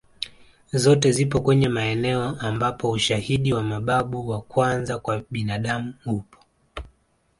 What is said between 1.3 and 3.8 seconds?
kwenye maeneo ambapo ushahidi wa